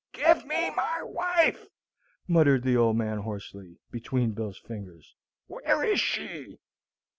[0.13, 1.67] "Give me my wife!"
[2.27, 5.13] muttered the old man hoarsely, between Bill's fingers.
[5.45, 6.57] "Where is she?"